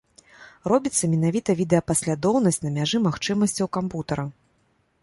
[0.71, 4.29] Робіцца менавіта відэапаслядоўнасць на мяжы магчымасцяў кампутара.